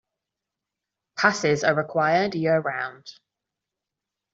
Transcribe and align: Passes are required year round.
Passes 1.15 1.63
are 1.63 1.75
required 1.75 2.33
year 2.33 2.59
round. 2.59 3.11